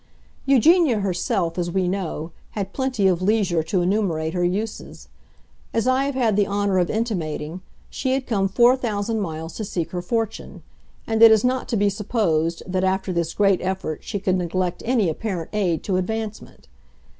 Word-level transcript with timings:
Eugenia 0.47 0.97
herself, 1.01 1.59
as 1.59 1.69
we 1.69 1.87
know, 1.87 2.31
had 2.57 2.73
plenty 2.73 3.05
of 3.05 3.21
leisure 3.21 3.61
to 3.61 3.83
enumerate 3.83 4.33
her 4.33 4.43
uses. 4.43 5.07
As 5.75 5.87
I 5.87 6.05
have 6.05 6.15
had 6.15 6.35
the 6.35 6.47
honor 6.47 6.79
of 6.79 6.89
intimating, 6.89 7.61
she 7.87 8.13
had 8.13 8.25
come 8.25 8.47
four 8.47 8.75
thousand 8.75 9.19
miles 9.21 9.53
to 9.57 9.63
seek 9.63 9.91
her 9.91 10.01
fortune; 10.01 10.63
and 11.05 11.21
it 11.21 11.31
is 11.31 11.43
not 11.43 11.67
to 11.69 11.77
be 11.77 11.87
supposed 11.91 12.63
that 12.65 12.83
after 12.83 13.13
this 13.13 13.35
great 13.35 13.61
effort 13.61 14.03
she 14.03 14.19
could 14.19 14.37
neglect 14.37 14.81
any 14.87 15.07
apparent 15.07 15.51
aid 15.53 15.83
to 15.83 15.97
advancement. 15.97 16.67